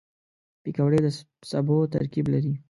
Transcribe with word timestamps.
پکورې 0.63 0.99
د 1.05 1.07
سبو 1.49 1.77
ترکیب 1.93 2.25
لري 2.33 2.53